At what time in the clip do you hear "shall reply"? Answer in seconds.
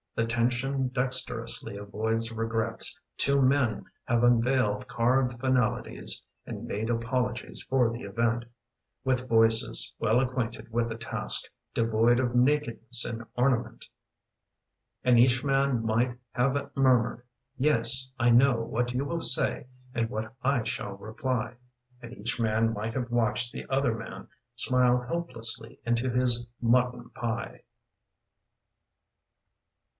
20.63-21.55